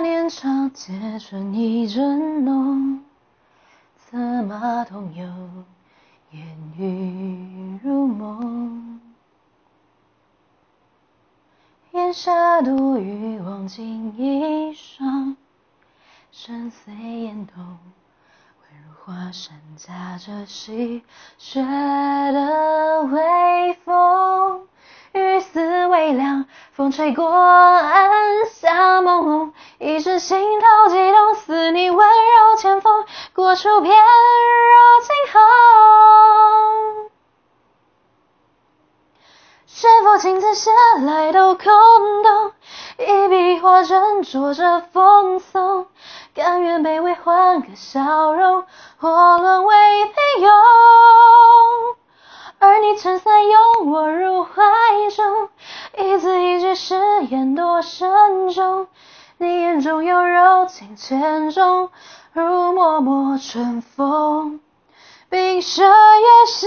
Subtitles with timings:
[0.00, 3.02] 年长街春意正浓，
[3.96, 5.24] 策马同游，
[6.30, 9.00] 烟雨如梦。
[11.92, 15.36] 檐下独语，望尽一双，
[16.30, 17.78] 深邃眼瞳，
[18.62, 21.02] 宛如华山夹着细
[21.38, 24.66] 雪的微风。
[25.14, 28.10] 雨丝微凉，风吹过，暗，
[30.18, 35.40] 心头悸动，似你温柔前锋，过处翩若惊鸿。
[39.66, 40.70] 是否情字写
[41.04, 41.64] 来都空
[42.22, 42.52] 洞？
[42.98, 45.86] 一笔画针着着风送，
[46.34, 48.64] 甘愿卑微换个笑容，
[48.98, 50.14] 或沦为平
[50.48, 50.50] 庸。
[52.58, 54.50] 而你撑伞拥我入怀
[55.14, 55.48] 中，
[55.96, 56.96] 一字一句誓
[57.30, 58.88] 言多慎重。
[59.40, 61.90] 你眼中有柔情千种，
[62.32, 64.58] 如脉脉春风，
[65.30, 66.66] 冰雪也消。